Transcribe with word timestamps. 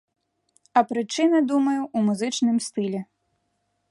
А 0.79 0.81
прычына, 0.91 1.41
думаю, 1.51 1.81
у 1.99 2.03
музычным 2.09 2.57
стылі. 2.69 2.99